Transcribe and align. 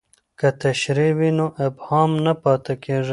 که 0.39 0.47
تشریح 0.61 1.11
وي 1.17 1.29
نو 1.37 1.47
ابهام 1.67 2.11
نه 2.25 2.33
پاتې 2.43 2.73
کیږي. 2.83 3.09